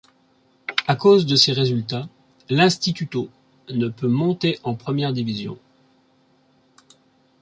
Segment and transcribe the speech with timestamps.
[0.87, 2.09] À cause de ces résultats,
[2.49, 3.29] l'Instituto
[3.69, 5.59] ne peut monter en première division.